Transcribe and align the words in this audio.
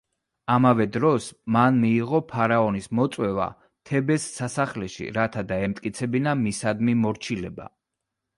ამავე 0.51 0.85
დროს 0.93 1.25
მან 1.57 1.75
მიიღო 1.83 2.21
ფარაონის 2.31 2.87
მოწვევა 3.01 3.47
თებეს 3.91 4.25
სასახლეში, 4.39 5.07
რათა 5.19 5.45
დაემტკიცებინა 5.53 6.35
მისადმი 6.43 6.99
მორჩილება. 7.05 7.71